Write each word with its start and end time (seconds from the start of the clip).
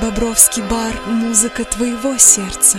Бобровский 0.00 0.62
бар— 0.62 0.94
музыка 1.06 1.64
твоего 1.64 2.16
сердца. 2.18 2.78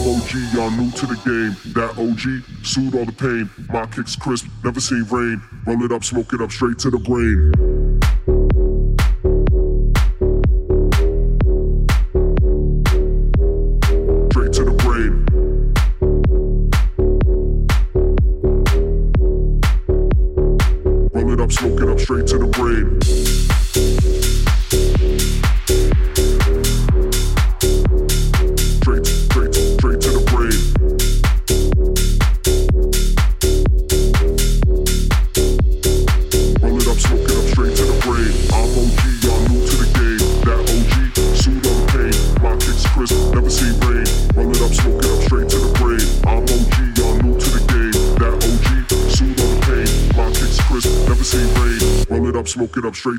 OG, 0.00 0.54
y'all 0.54 0.70
new 0.70 0.90
to 0.92 1.06
the 1.06 1.16
game. 1.24 1.72
That 1.74 1.90
OG, 1.98 2.64
soothe 2.64 2.94
all 2.94 3.04
the 3.04 3.12
pain. 3.12 3.50
My 3.72 3.86
kicks 3.86 4.16
crisp, 4.16 4.46
never 4.64 4.80
seen 4.80 5.04
rain. 5.10 5.42
Roll 5.66 5.84
it 5.84 5.92
up, 5.92 6.04
smoke 6.04 6.32
it 6.32 6.40
up, 6.40 6.50
straight 6.50 6.78
to 6.78 6.90
the 6.90 6.98
brain. 6.98 8.00
straight 22.10 22.26
to 22.26 22.38
the 22.38 22.49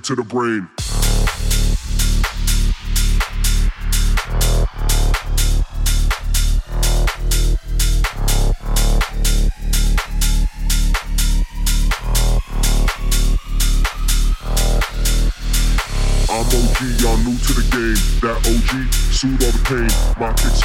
to 0.02 0.16
the 0.16 0.24
brain. 0.24 0.81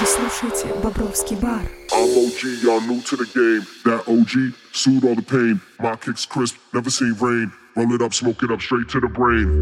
Вы 0.00 0.06
слушаете 0.06 0.72
Бобровский 0.80 1.36
бар. 1.38 1.62
I'm 1.90 2.16
OG, 2.16 2.62
y'all 2.62 2.80
new 2.82 3.00
to 3.02 3.16
the 3.16 3.26
game. 3.34 3.66
That 3.84 4.06
OG, 4.06 4.54
suit 4.72 5.02
all 5.02 5.16
the 5.16 5.22
pain. 5.22 5.60
My 5.80 5.96
kicks 5.96 6.24
crisp, 6.24 6.54
never 6.72 6.88
seen 6.88 7.16
rain. 7.20 7.50
Roll 7.74 7.92
it 7.94 8.02
up, 8.02 8.14
smoke 8.14 8.44
it 8.44 8.50
up 8.52 8.60
straight 8.60 8.88
to 8.90 9.00
the 9.00 9.08
brain. 9.08 9.60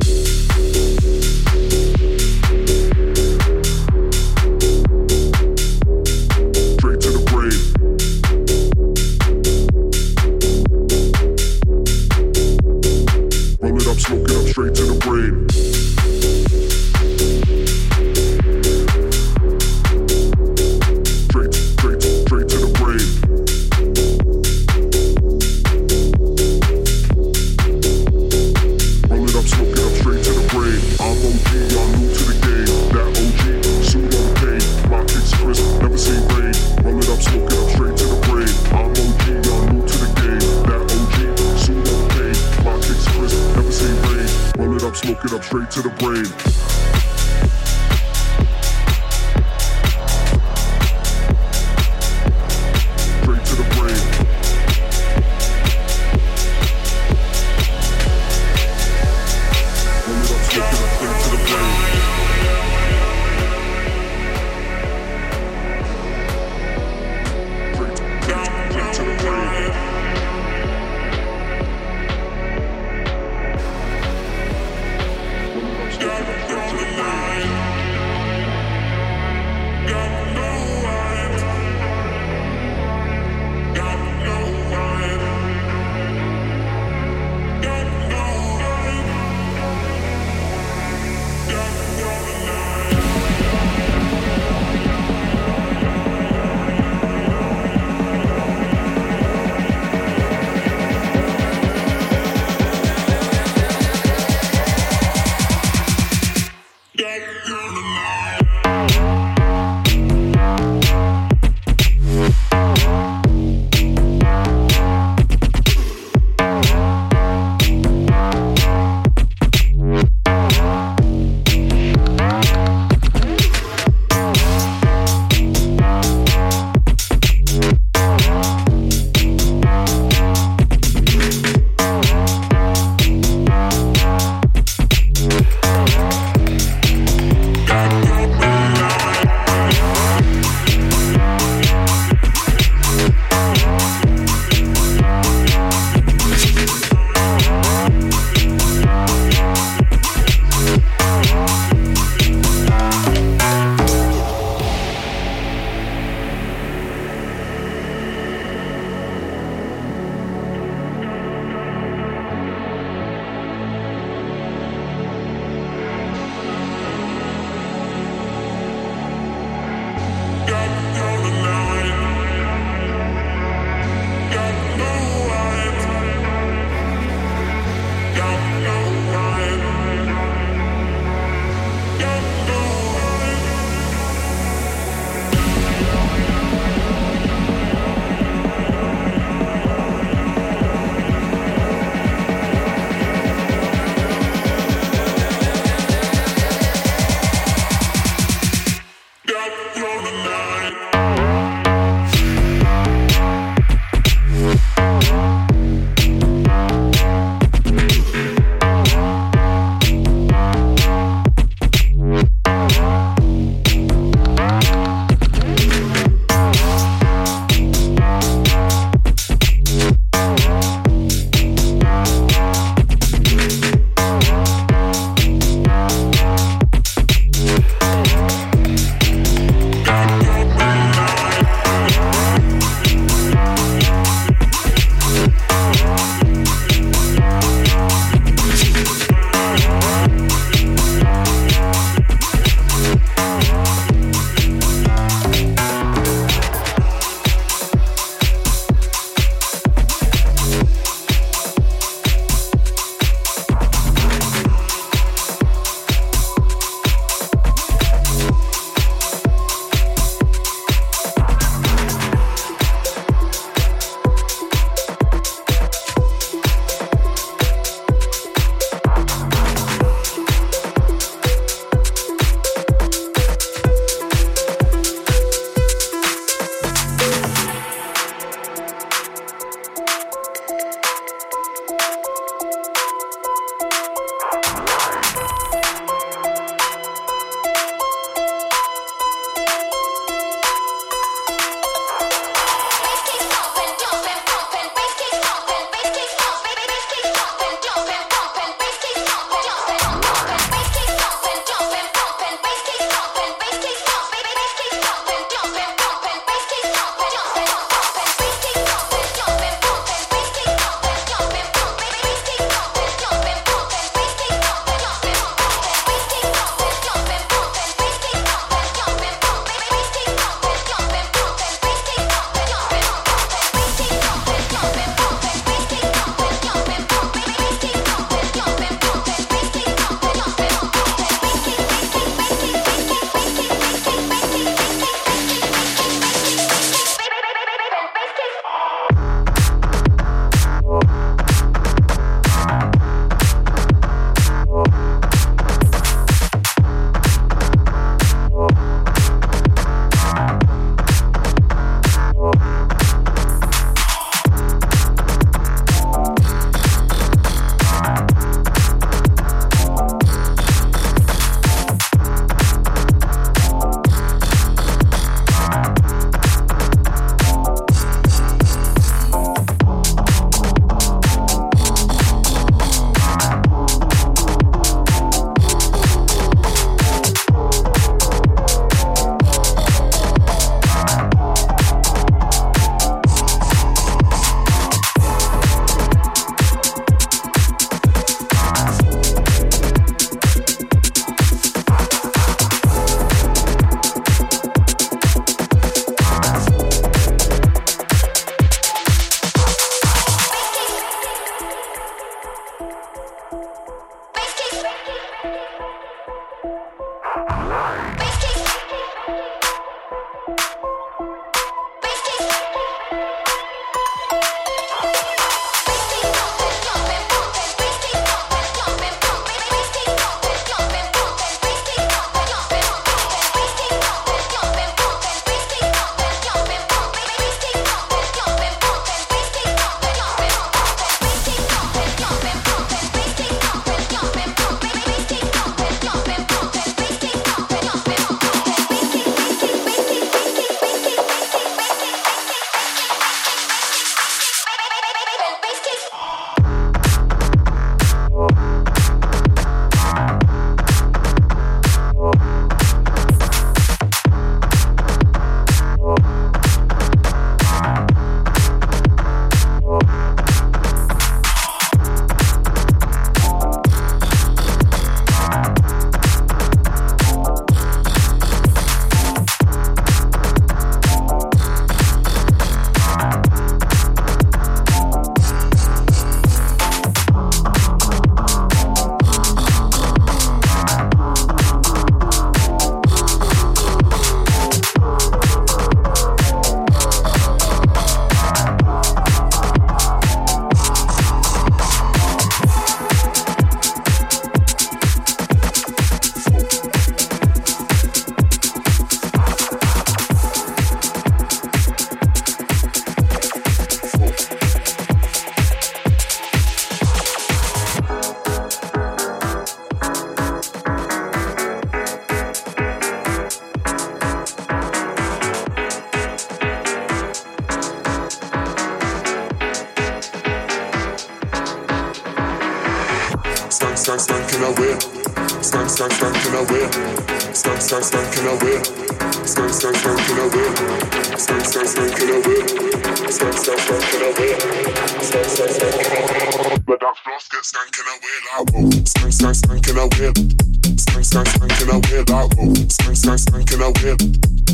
In 542.17 542.33
a 542.33 542.33
way 542.33 542.37
like 542.37 542.37
whoa. 542.37 542.55
Stank, 542.69 542.97
stank, 542.97 543.19
stank 543.19 543.53
in 543.53 543.61
a 543.61 543.69
way. 543.69 543.97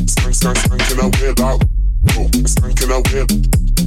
Stank, 0.07 0.35
stank, 0.35 0.57
stank 0.59 0.91
in 0.91 0.99
a 0.99 1.09
way 1.09 1.31
like 1.39 1.63
whoa. 2.11 2.27
Stank 2.47 2.83
in 2.83 2.91
a 2.91 2.99
way. 2.99 3.27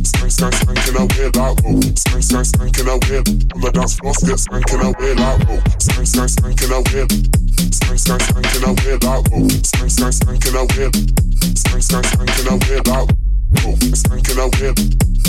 Stank, 0.04 0.32
stank, 0.32 0.54
stank 0.56 0.88
in 0.88 0.96
a 0.96 1.06
way 1.06 1.28
like 1.36 1.60
whoa. 1.60 1.82
Stank, 1.96 2.24
stank, 2.24 2.46
stank 2.46 2.78
in 2.80 2.88
a 2.88 2.96
way. 2.96 3.20
On 3.54 3.62
the 3.62 3.72
dance 3.74 4.00
floor, 4.00 4.14
get 4.24 4.40
stank 4.40 4.72
in 4.72 4.80
a 4.80 4.92
way 4.96 5.14
like 5.16 5.40
whoa. 5.48 5.60
Stank, 5.80 6.08
stank, 6.08 6.30
stank 6.30 6.62
in 6.62 6.72
a 6.72 6.80
way. 6.80 7.04
Stank, 7.72 8.00
stank, 8.00 8.22
stank 8.24 8.56
in 8.56 8.64
a 8.64 8.72
way 8.72 8.96
like 8.96 9.28
whoa. 9.28 9.48
Stank, 9.50 9.92
stank, 9.92 10.14
stank 10.14 10.46
in 10.46 10.56
a 10.56 10.64
way. 10.64 10.88
Stank, 11.56 11.84
stank, 11.84 12.06
stank 12.06 12.32
in 12.40 12.48
a 12.48 12.56
way 12.56 12.80
like 12.80 13.10
whoa. 13.60 13.76
Stank 13.92 14.30
in 14.30 14.40
a 14.40 14.48
way. 14.56 14.72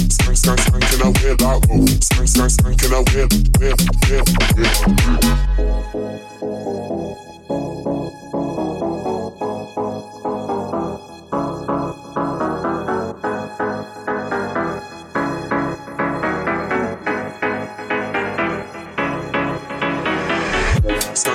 Stank, 0.07 0.37
stank, 0.39 0.61
stank 0.63 0.87
in 0.95 1.03
a 1.03 1.11
way 1.11 1.35
like 1.35 1.63
whoa. 1.67 1.87
Stank, 1.99 2.29
stank, 2.31 2.51
stank 2.51 2.83
in 2.83 2.93
a 2.95 3.03
way. 3.11 3.27
Way, 3.59 3.75
way, 4.07 4.23
Stank, 6.47 7.26
Stank, 7.47 7.63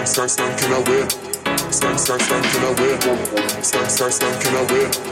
stank, 0.05 0.29
stank 0.29 0.63
in 0.63 0.71
a 0.73 0.81
way. 0.81 1.07
Stank, 1.71 1.97
stank, 1.97 2.21
stank 2.21 2.55
in 2.55 2.63
a 2.63 2.71
way. 2.81 2.99
Stank, 3.61 3.89
stank, 3.89 4.11
stank 4.11 4.45
in 4.45 4.55
a 4.55 4.63
way. 4.73 5.10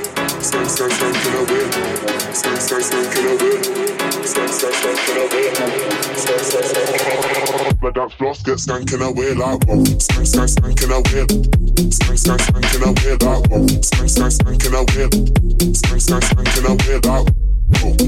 But 7.82 7.96
that 7.96 8.12
floss 8.18 8.42
get 8.44 8.58
stank 8.58 8.94
in 8.94 9.02
a 9.02 9.12
way 9.12 9.34
like 9.34 9.66
whoa. 9.66 9.84
Stank, 9.84 10.28
stank, 10.28 10.50
stank 10.50 10.82
in 10.82 10.92
a 10.92 11.02
way. 11.12 11.28
Stank, 11.92 12.18
stank, 12.18 12.40
stank 12.40 12.76
in 12.76 12.84
a 12.84 12.92
way 13.04 13.18
like 13.20 13.52
whoa. 13.52 13.68
Stank, 13.82 14.10
stank, 14.10 14.32
stank 14.32 14.66
in 14.66 14.76
a 14.76 14.84
way. 14.96 15.10
Stank, 15.74 16.02
stank, 16.02 16.24
stank 16.24 16.58
in 16.58 16.66
a 16.66 16.76
way 16.88 17.00
like 17.04 17.49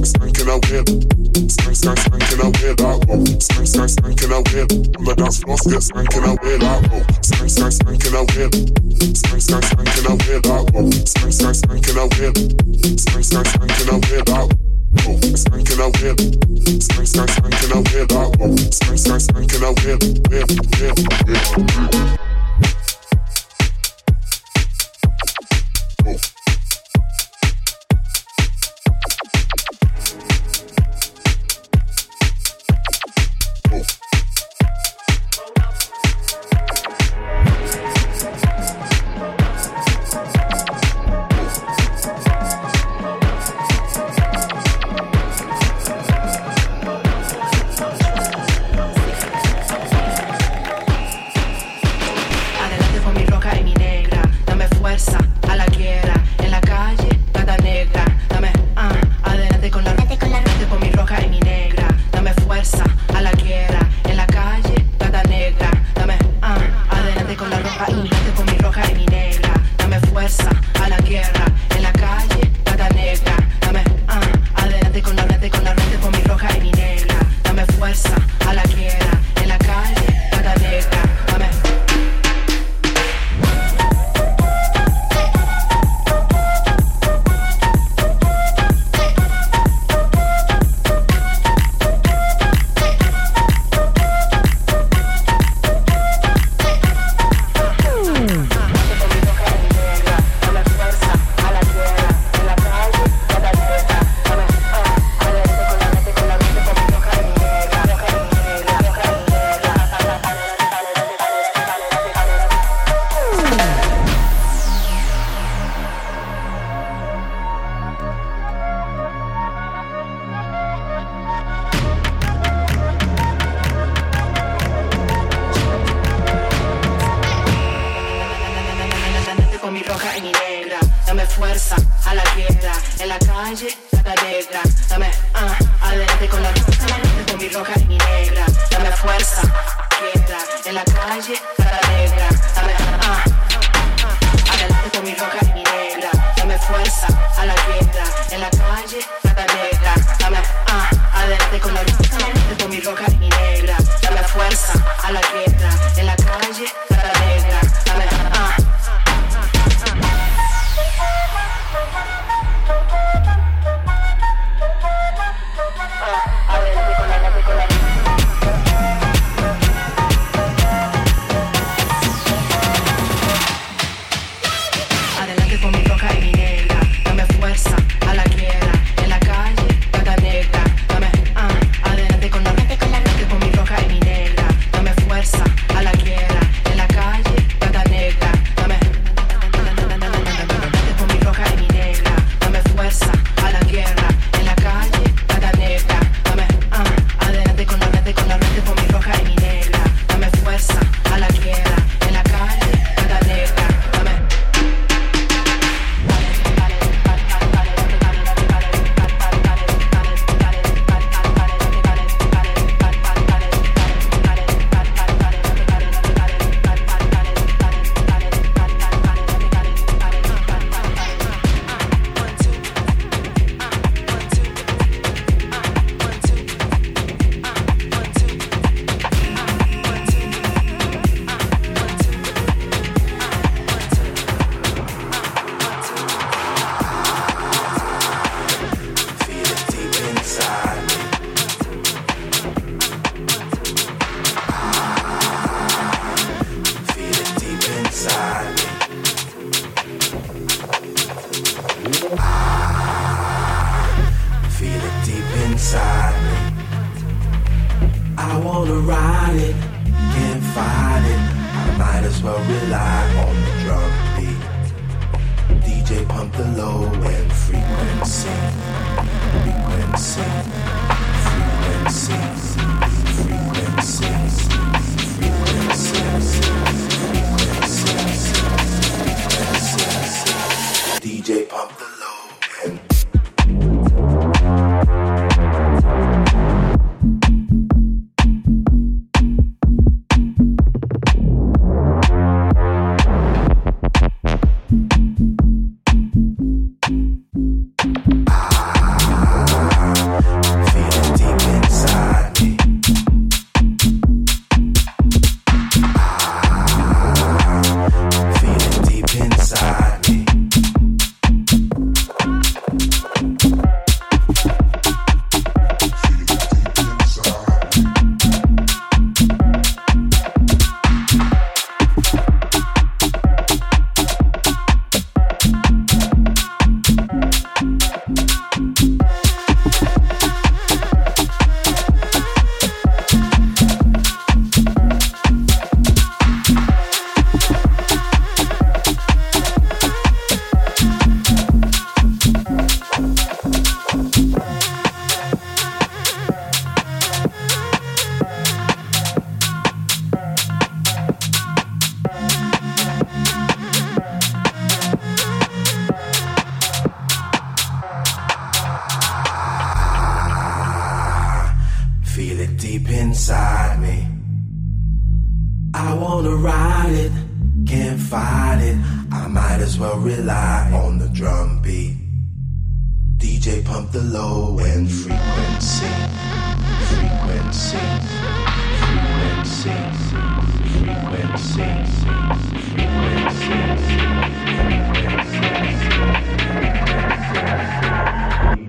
Stank 0.03 0.39
in 0.39 0.49
a 0.49 0.57
way. 0.57 0.81
Stank, 1.47 1.75
stank, 1.75 1.99
stank 1.99 2.31
in 2.33 2.39
a 2.41 2.49
in 4.23 4.31
a 4.31 4.41
way. 4.49 4.65
On 4.97 5.03
the 5.05 5.13
dance 5.17 5.37
floor 5.41 5.57
get 5.69 5.83
stank 5.83 6.13
in 6.15 6.23
a 6.23 6.33
way 6.41 6.57
like 6.57 6.91
whoa. 6.91 7.01
Stank, 7.21 7.49
stank, 7.49 7.73
stank 7.73 8.05
in 8.05 8.15
a 8.15 8.23
way. 8.23 8.49
Stank, 9.13 9.41
stank, 9.41 9.63
stank 9.63 9.97
in 9.97 10.05
a 10.05 10.15
way 10.15 10.39
like 10.41 10.65
whoa. 10.73 10.89
Stank, 11.05 11.33
stank, 11.33 11.55
stank 11.55 11.87
in 11.87 11.97
a 11.97 12.05
way. 12.05 12.33
Stank, 12.97 13.25
stank, 13.25 13.47
stank 13.47 13.77
in 13.81 13.89
a 13.89 13.97
way. 13.97 14.21
Way, 20.29 20.43
way, 20.43 20.91
way. 20.91 21.11
Adelante 26.03 26.40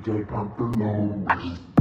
DJ 0.03 0.27
Pump 0.29 0.57
the 0.57 0.65
Low. 0.85 1.72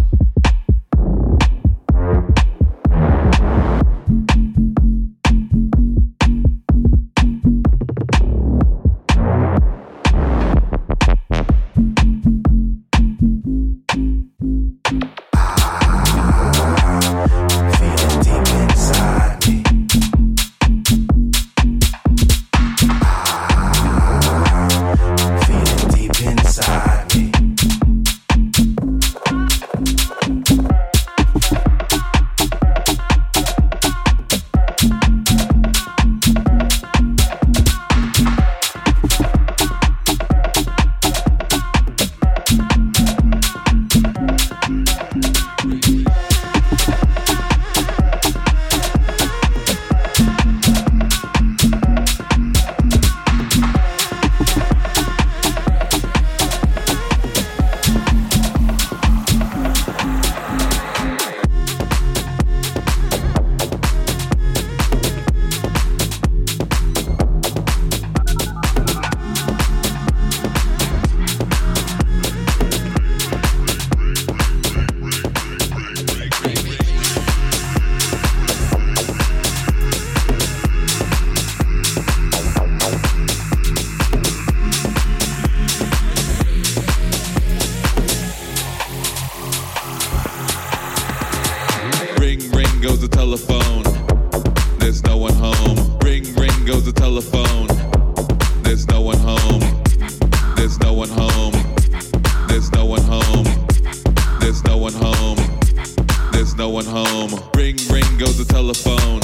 telephone. 108.62 109.20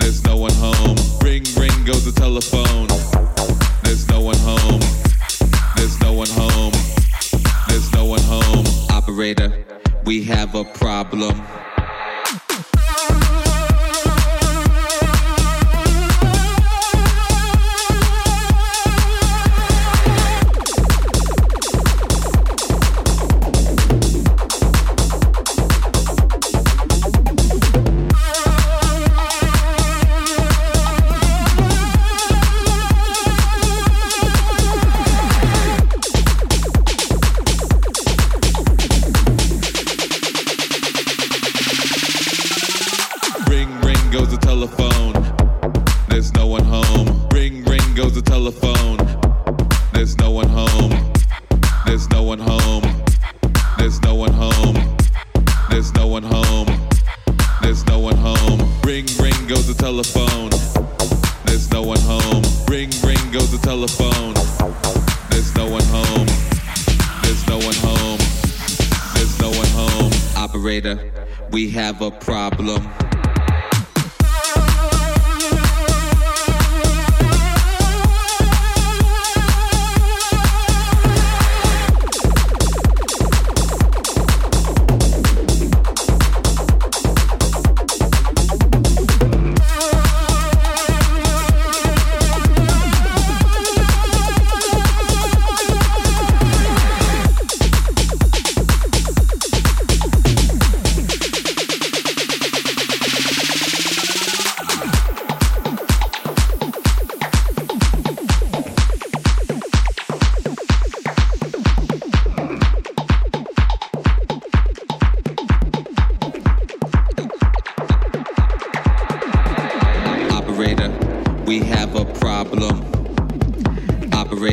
There's 0.00 0.22
no 0.24 0.36
one 0.36 0.52
home. 0.52 0.96
Ring, 1.22 1.44
ring 1.56 1.84
goes 1.86 2.04
the 2.04 2.12
telephone. 2.14 2.88
There's 3.82 4.06
no 4.10 4.20
one 4.20 4.36
home. 4.36 4.80
There's 5.76 5.98
no 6.02 6.12
one 6.12 6.28
home. 6.28 6.74
There's 7.68 7.90
no 7.94 8.04
one 8.04 8.20
home. 8.20 8.66
Operator, 8.90 9.64
we 10.04 10.24
have 10.24 10.54
a 10.54 10.62
problem. 10.62 11.40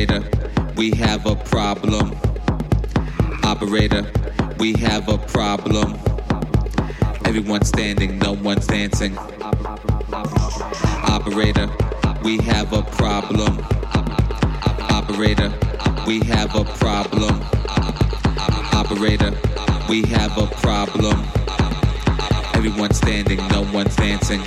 Operator, 0.02 0.28
we 0.74 0.90
have 0.96 1.26
a 1.26 1.36
problem. 1.36 2.16
Operator, 3.44 4.04
we 4.58 4.72
have 4.72 5.08
a 5.08 5.16
problem. 5.16 5.96
Everyone's 7.24 7.68
standing, 7.68 8.18
no 8.18 8.32
one's 8.32 8.66
dancing. 8.66 9.16
Operator, 11.06 11.70
we 12.24 12.38
have 12.38 12.72
a 12.72 12.82
problem. 12.82 13.60
Operator, 14.90 15.52
we 16.04 16.18
have 16.24 16.52
a 16.56 16.64
problem. 16.64 17.40
Operator, 18.72 19.32
we 19.88 20.02
have 20.06 20.36
a 20.36 20.48
problem. 20.56 21.24
Everyone's 22.54 22.96
standing, 22.96 23.38
no 23.50 23.62
one's 23.72 23.94
dancing. 23.94 24.42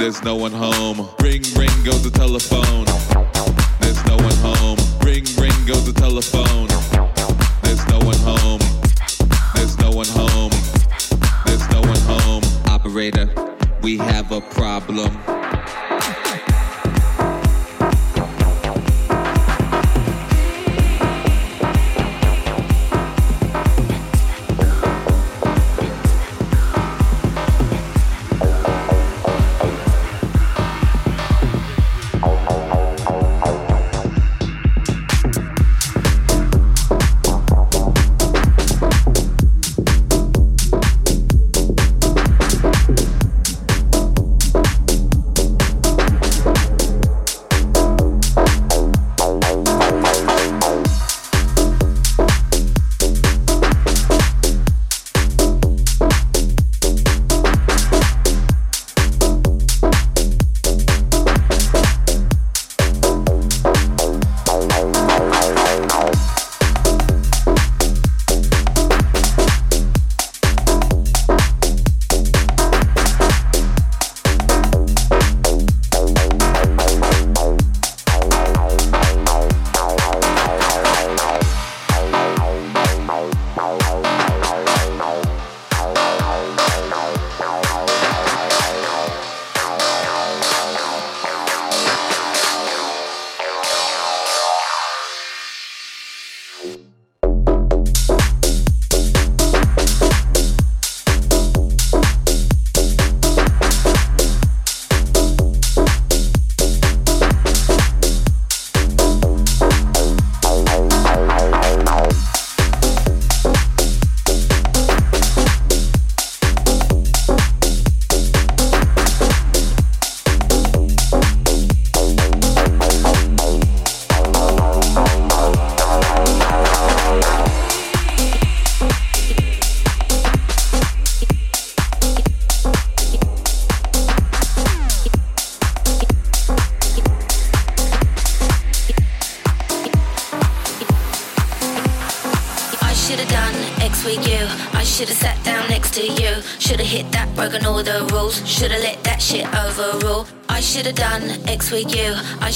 There's 0.00 0.24
no 0.24 0.34
one 0.34 0.50
home. 0.50 1.10
Ring, 1.20 1.42
ring 1.54 1.84
goes 1.84 2.02
the 2.02 2.10
telephone. 2.10 2.86
There's 3.80 4.02
no 4.06 4.16
one 4.16 4.34
home. 4.40 4.78
Ring, 5.04 5.26
ring 5.36 5.52
goes 5.66 5.84
the 5.84 5.92
telephone. 5.92 6.68
There's 7.60 7.86
no 7.86 7.98
one 7.98 8.16
home. 8.24 8.60
There's 9.54 9.76
no 9.78 9.90
one 9.90 10.08
home. 10.08 10.52
There's 11.44 11.68
no 11.68 11.82
one 11.82 12.00
home. 12.08 12.42
Operator, 12.64 13.28
we 13.82 13.98
have 13.98 14.32
a 14.32 14.40
problem. 14.40 15.18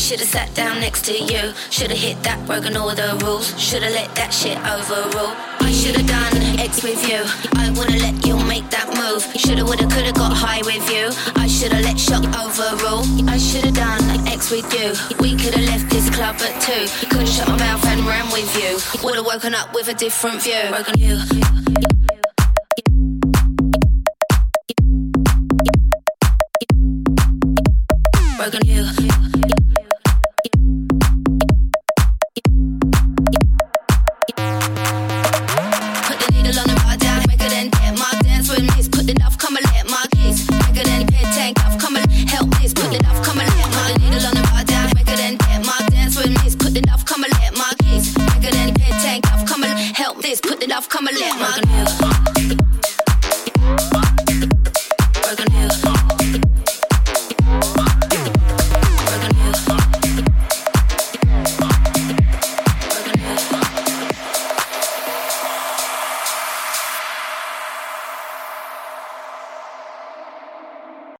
Should've 0.05 0.29
sat 0.29 0.55
down 0.55 0.81
next 0.81 1.07
to 1.07 1.17
you. 1.17 1.55
Should've 1.71 1.97
hit 1.97 2.23
that, 2.25 2.37
broken 2.47 2.77
all 2.77 2.95
the 2.95 3.19
rules. 3.25 3.59
Should've 3.59 3.89
let 3.89 4.15
that 4.17 4.35
shit 4.35 4.59
overrule. 4.61 5.33
I 5.65 5.73
should've 5.73 6.07
done 6.07 6.61
X 6.61 6.83
with 6.83 7.01
you. 7.09 7.25
I 7.57 7.71
would've 7.71 7.97
let 8.05 8.21
you 8.27 8.37
make 8.45 8.69
that 8.69 8.93
move. 9.01 9.25
Should've, 9.33 9.67
would've, 9.67 9.89
could've 9.89 10.13
got 10.13 10.37
high 10.37 10.61
with 10.69 10.85
you. 10.93 11.09
I 11.41 11.47
should've 11.49 11.81
let 11.81 11.99
shock 11.99 12.21
overrule. 12.37 13.01
I 13.33 13.39
should've 13.39 13.73
done 13.73 14.05
X 14.29 14.51
with 14.51 14.69
you. 14.77 14.93
We 15.25 15.41
could've 15.41 15.65
left 15.73 15.89
this 15.89 16.13
club 16.13 16.37
at 16.37 16.53
two. 16.61 16.85
Could've 17.09 17.27
shut 17.27 17.49
my 17.49 17.57
mouth 17.57 17.83
and 17.87 18.05
ran 18.05 18.29
with 18.29 18.53
you. 18.61 18.77
Would've 19.01 19.25
woken 19.25 19.55
up 19.55 19.73
with 19.73 19.89
a 19.89 19.95
different 19.95 20.43
view. 20.43 20.69
Broken 20.69 21.01
you. 21.01 21.17
Broken 28.37 28.61
you. 28.69 29.34